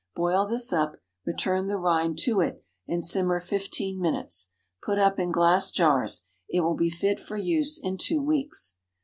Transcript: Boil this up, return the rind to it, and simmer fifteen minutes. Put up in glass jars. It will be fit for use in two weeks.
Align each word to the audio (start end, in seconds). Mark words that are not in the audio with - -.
Boil 0.15 0.47
this 0.47 0.73
up, 0.73 0.95
return 1.27 1.67
the 1.67 1.77
rind 1.77 2.17
to 2.17 2.39
it, 2.41 2.65
and 2.87 3.05
simmer 3.05 3.39
fifteen 3.39 3.99
minutes. 4.01 4.49
Put 4.81 4.97
up 4.97 5.19
in 5.19 5.31
glass 5.31 5.69
jars. 5.69 6.25
It 6.49 6.61
will 6.61 6.73
be 6.75 6.89
fit 6.89 7.19
for 7.19 7.37
use 7.37 7.77
in 7.79 7.99
two 7.99 8.19
weeks. 8.19 8.77